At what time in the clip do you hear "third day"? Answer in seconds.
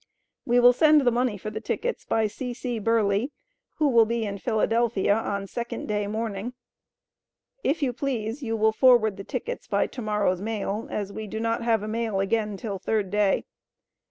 12.79-13.45